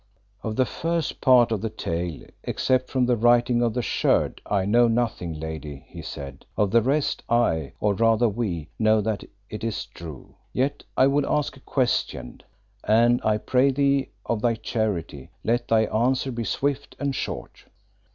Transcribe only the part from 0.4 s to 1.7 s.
"Of the first part of the